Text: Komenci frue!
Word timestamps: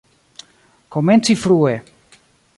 Komenci 0.89 1.35
frue! 1.43 1.77